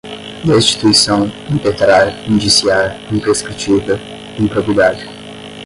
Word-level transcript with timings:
destituição, 0.43 1.31
impetrar, 1.47 2.27
indiciar, 2.27 2.99
imprescritível, 3.13 3.99
improbidade 4.39 5.05